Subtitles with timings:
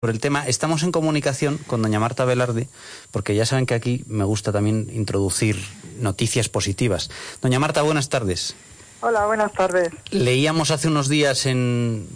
[0.00, 2.68] Por el tema, estamos en comunicación con doña Marta Velarde,
[3.10, 5.62] porque ya saben que aquí me gusta también introducir
[5.98, 7.10] noticias positivas.
[7.42, 8.54] Doña Marta, buenas tardes.
[9.02, 9.90] Hola, buenas tardes.
[10.10, 12.08] Leíamos hace unos días en...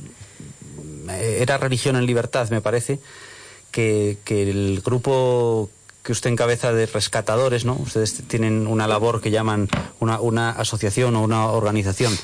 [1.11, 3.01] Era Religión en Libertad, me parece,
[3.71, 5.69] que, que el grupo
[6.03, 7.75] que usted encabeza de rescatadores, ¿no?
[7.75, 9.69] Ustedes tienen una labor que llaman
[10.01, 12.17] una, una asociación o una organización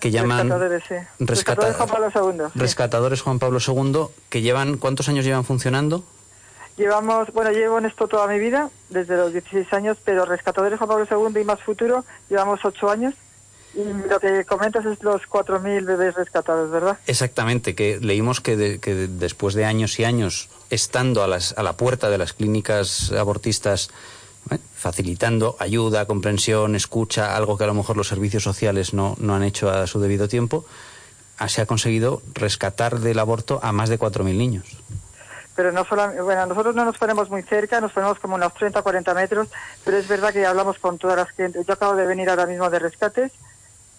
[0.00, 0.94] que llaman rescatadores, sí.
[1.18, 2.44] rescatadores Juan Pablo II.
[2.54, 6.04] Rescatadores Juan Pablo II, que llevan ¿cuántos años llevan funcionando?
[6.76, 10.88] Llevamos, bueno, llevo en esto toda mi vida, desde los 16 años, pero Rescatadores Juan
[10.88, 13.14] Pablo II y Más Futuro llevamos 8 años.
[13.74, 16.98] Y lo que comentas es los 4.000 bebés rescatados, ¿verdad?
[17.06, 21.74] Exactamente, que leímos que, que después de años y años estando a, las, a la
[21.74, 23.90] puerta de las clínicas abortistas
[24.50, 24.58] ¿eh?
[24.74, 29.42] facilitando ayuda, comprensión, escucha, algo que a lo mejor los servicios sociales no, no han
[29.42, 30.64] hecho a su debido tiempo,
[31.46, 34.64] se ha conseguido rescatar del aborto a más de 4.000 niños.
[35.54, 38.80] Pero no solamente, bueno, nosotros no nos ponemos muy cerca, nos ponemos como unos 30
[38.80, 39.48] o 40 metros,
[39.84, 41.50] pero es verdad que hablamos con todas las que...
[41.66, 43.32] Yo acabo de venir ahora mismo de rescates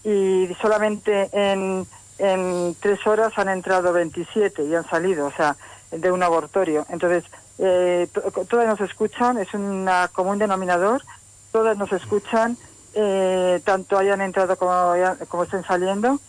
[0.03, 1.85] y solamente en,
[2.17, 5.57] en tres horas han entrado 27 y han salido, o sea,
[5.91, 6.85] de un abortorio.
[6.89, 7.25] Entonces,
[7.59, 8.07] eh,
[8.49, 11.03] todas nos escuchan, es un común denominador,
[11.51, 12.57] todas nos escuchan,
[12.93, 16.19] eh, tanto hayan entrado como, estén saliendo.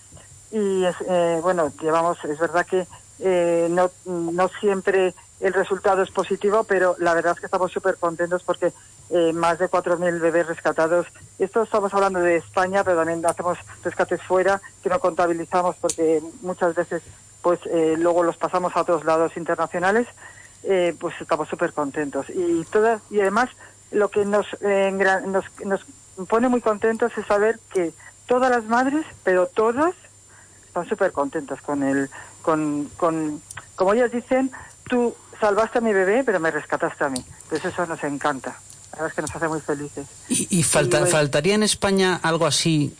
[0.50, 2.86] Y es, eh, bueno, llevamos, es verdad que
[3.20, 7.96] eh, no, no siempre el resultado es positivo, pero la verdad es que estamos súper
[7.96, 8.72] contentos porque
[9.10, 11.06] eh, más de 4.000 bebés rescatados.
[11.38, 16.74] Esto estamos hablando de España, pero también hacemos rescates fuera que no contabilizamos porque muchas
[16.74, 17.02] veces
[17.42, 20.06] pues eh, luego los pasamos a otros lados internacionales
[20.62, 22.26] eh, pues estamos súper contentos.
[22.30, 23.50] Y, todas, y además
[23.90, 24.92] lo que nos, eh,
[25.26, 25.84] nos, nos
[26.28, 27.92] pone muy contentos es saber que
[28.26, 29.94] todas las madres, pero todas,
[30.66, 32.08] están súper contentas con el,
[32.42, 33.42] con, con,
[33.74, 34.50] como ellas dicen,
[34.88, 37.24] tú salvaste a mi bebé, pero me rescataste a mí.
[37.48, 38.50] Pues eso nos encanta.
[38.92, 40.06] La verdad es que nos hace muy felices.
[40.28, 42.94] ¿Y, y, falta, y faltaría en España algo así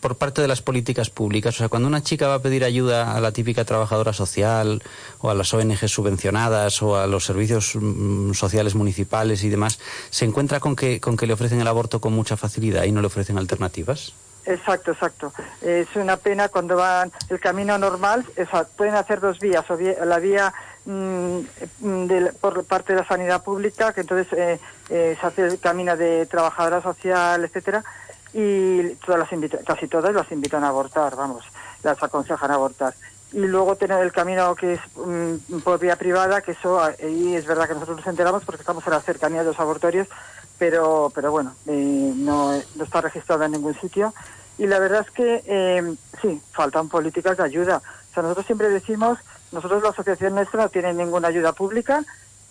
[0.00, 1.54] por parte de las políticas públicas?
[1.54, 4.82] O sea, cuando una chica va a pedir ayuda a la típica trabajadora social
[5.20, 9.78] o a las ONG subvencionadas o a los servicios mm, sociales municipales y demás,
[10.10, 13.00] ¿se encuentra con que, con que le ofrecen el aborto con mucha facilidad y no
[13.00, 14.12] le ofrecen alternativas?
[14.46, 15.32] Exacto, exacto.
[15.60, 20.18] Es una pena cuando van el camino normal, o pueden hacer dos vías, o la
[20.18, 20.52] vía
[20.86, 21.40] mmm,
[21.80, 24.58] de, por parte de la sanidad pública, que entonces eh,
[24.88, 27.84] eh, se hace el camino de trabajadora social, etcétera,
[28.32, 31.44] y todas las invita, casi todas las invitan a abortar, vamos,
[31.82, 32.94] las aconsejan a abortar.
[33.32, 37.46] Y luego tener el camino que es mm, por vía privada, que eso ahí es
[37.46, 40.08] verdad que nosotros nos enteramos porque estamos en la cercanía de los abortorios,
[40.58, 44.12] pero, pero bueno, eh, no, no, está registrado en ningún sitio.
[44.58, 47.80] Y la verdad es que eh, sí, faltan políticas de ayuda.
[48.10, 49.18] O sea, nosotros siempre decimos,
[49.52, 52.04] nosotros la asociación nuestra no tiene ninguna ayuda pública,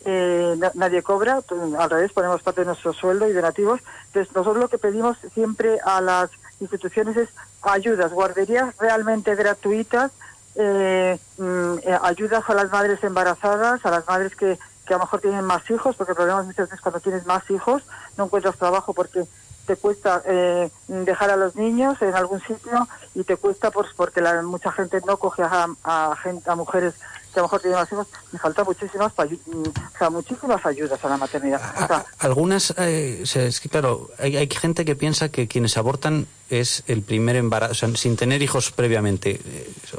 [0.05, 1.41] eh, nadie cobra,
[1.77, 3.81] al revés, ponemos parte de nuestro sueldo y donativos.
[4.07, 6.29] Entonces, nosotros lo que pedimos siempre a las
[6.59, 7.29] instituciones es
[7.61, 10.11] ayudas, guarderías realmente gratuitas,
[10.55, 15.21] eh, mm, ayudas a las madres embarazadas, a las madres que, que a lo mejor
[15.21, 17.83] tienen más hijos, porque el problema muchas veces cuando tienes más hijos
[18.17, 19.25] no encuentras trabajo porque
[19.69, 24.19] te cuesta eh, dejar a los niños en algún sitio y te cuesta pues porque
[24.19, 26.96] la, mucha gente no coge a, a, gente, a mujeres
[27.31, 31.09] que a lo mejor tienen más hijos, me falta muchísimas, o sea, muchísimas ayudas a
[31.09, 31.62] la maternidad.
[31.84, 36.25] O sea, Algunas, eh, es que claro, hay, hay, gente que piensa que quienes abortan
[36.50, 39.40] es el primer embarazo, o sea, sin tener hijos previamente.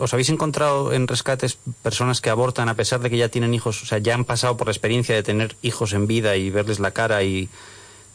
[0.00, 3.84] ¿Os habéis encontrado en rescates personas que abortan a pesar de que ya tienen hijos,
[3.84, 6.80] o sea, ya han pasado por la experiencia de tener hijos en vida y verles
[6.80, 7.48] la cara y,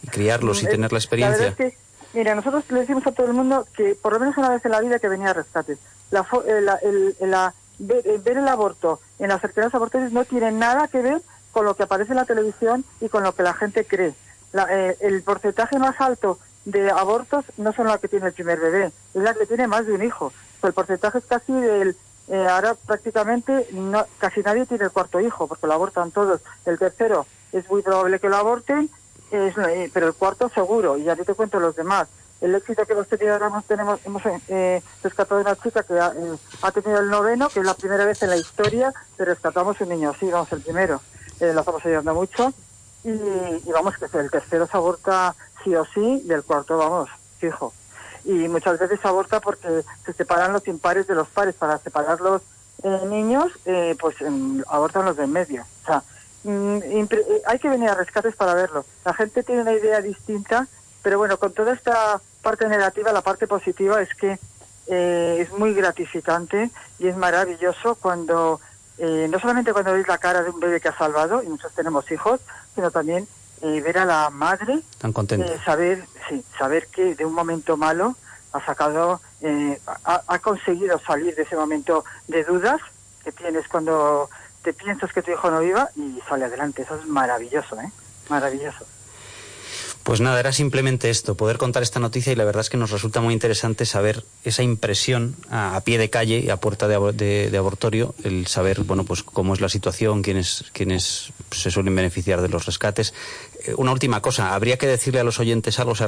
[0.04, 1.38] y criarlos y tener la experiencia?
[1.38, 1.80] La verdad es que,
[2.14, 4.72] mira, nosotros le decimos a todo el mundo que por lo menos una vez en
[4.72, 5.80] la vida que venía a rescates.
[6.12, 10.52] La, eh, la, el, la ver, ver, el aborto en las cercanías abortorias no tiene
[10.52, 13.54] nada que ver con lo que aparece en la televisión y con lo que la
[13.54, 14.14] gente cree.
[14.52, 18.60] La, eh, el porcentaje más alto de abortos no son la que tiene el primer
[18.60, 20.34] bebé, es la que tiene más de un hijo.
[20.64, 21.96] El porcentaje es casi del...
[22.28, 26.42] Eh, ahora prácticamente no, casi nadie tiene el cuarto hijo porque lo abortan todos.
[26.66, 28.90] El tercero es muy probable que lo aborten,
[29.32, 30.98] eh, pero el cuarto seguro.
[30.98, 32.08] Y ya te cuento los demás
[32.42, 36.00] el éxito que hemos tenido ahora hemos, tenemos, hemos eh, rescatado a una chica que
[36.00, 39.26] ha, eh, ha, tenido el noveno, que es la primera vez en la historia que
[39.26, 41.02] rescatamos un niño así, vamos, el primero.
[41.40, 42.54] Eh, lo estamos ayudando mucho.
[43.04, 47.10] Y, y, vamos, que el tercero se aborta sí o sí, y el cuarto, vamos,
[47.40, 47.74] fijo.
[48.26, 51.56] Y muchas veces se aborta porque se separan los impares de los pares.
[51.56, 52.42] Para separar los
[53.08, 53.52] niños,
[54.00, 54.16] pues
[54.68, 55.66] abortan los de en medio.
[55.84, 56.04] O sea,
[56.50, 56.80] mm,
[57.48, 58.86] hay que venir a rescates para verlo.
[59.04, 60.68] La gente tiene una idea distinta
[61.06, 64.40] pero bueno, con toda esta parte negativa, la parte positiva es que
[64.88, 68.60] eh, es muy gratificante y es maravilloso cuando
[68.98, 71.74] eh, no solamente cuando veis la cara de un bebé que ha salvado, y nosotros
[71.76, 72.40] tenemos hijos,
[72.74, 73.28] sino también
[73.62, 75.46] eh, ver a la madre, Tan contenta.
[75.46, 78.16] eh, saber, sí, saber que de un momento malo
[78.52, 82.82] ha sacado, eh, ha, ha conseguido salir de ese momento de dudas
[83.24, 84.28] que tienes cuando
[84.66, 86.82] te piensas que tu hijo no viva y sale adelante.
[86.82, 87.90] Eso es maravilloso, ¿eh?
[88.30, 88.86] Maravilloso.
[90.04, 92.92] Pues nada, era simplemente esto, poder contar esta noticia y la verdad es que nos
[92.92, 97.58] resulta muy interesante saber esa impresión a, pie de calle y a puerta de- de
[97.58, 102.50] abortorio, el saber, bueno, pues cómo es la situación, quiénes, quiénes se suelen beneficiar de
[102.50, 103.16] los rescates.
[103.68, 106.08] Eh, una última cosa, habría que decirle a los oyentes algo, o sea,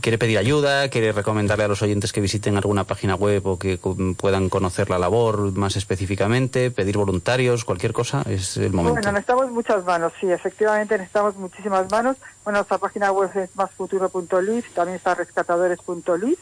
[0.00, 3.78] quiere pedir ayuda, quiere recomendarle a los oyentes que visiten alguna página web o que
[4.16, 8.94] puedan conocer la labor más específicamente, pedir voluntarios, cualquier cosa, es el momento.
[8.94, 12.16] Bueno, necesitamos muchas manos, sí, efectivamente necesitamos muchísimas manos.
[12.44, 16.36] Bueno, nuestra página web es másfuturo.live, también está rescatadores.live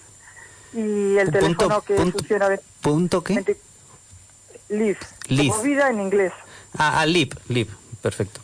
[0.75, 2.49] y el Punto- teléfono que punto- funciona...
[2.81, 3.35] ¿Punto qué?
[3.35, 3.57] 20
[4.71, 4.99] Live,
[5.29, 5.51] Live.
[5.51, 6.33] como vida en inglés.
[6.79, 7.69] Ah, ah, Lip, Lip,
[8.01, 8.41] perfecto.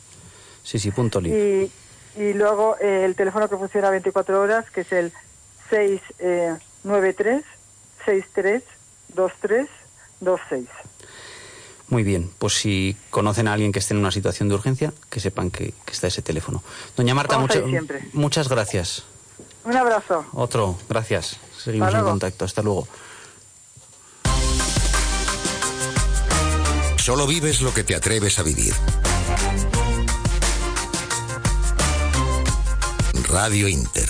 [0.61, 1.33] Sí, sí, punto Lip.
[1.33, 1.71] Y,
[2.15, 5.11] y luego eh, el teléfono que funciona 24 horas, que es el
[5.69, 7.43] 693
[8.05, 8.63] 63
[9.15, 9.67] 23
[10.21, 10.67] 26.
[11.89, 15.19] Muy bien, pues si conocen a alguien que esté en una situación de urgencia, que
[15.19, 16.61] sepan que, que está ese teléfono.
[16.95, 17.61] Doña Marta, mucha-
[18.13, 19.03] muchas gracias.
[19.63, 20.25] Un abrazo.
[20.33, 21.37] Otro, gracias.
[21.57, 22.45] Seguimos en contacto.
[22.45, 22.87] Hasta luego.
[26.97, 28.73] Solo vives lo que te atreves a vivir.
[33.29, 34.09] Radio Inter.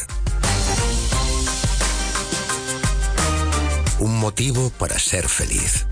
[3.99, 5.85] Un motivo para ser feliz.